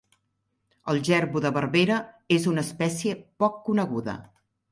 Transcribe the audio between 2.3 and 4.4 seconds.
és una espècia poc coneguda.